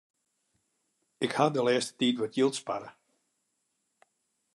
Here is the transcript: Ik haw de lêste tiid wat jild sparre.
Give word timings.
Ik 1.25 1.31
haw 1.37 1.51
de 1.55 1.61
lêste 1.67 1.93
tiid 1.99 2.17
wat 2.19 2.35
jild 2.37 2.55
sparre. 2.59 2.89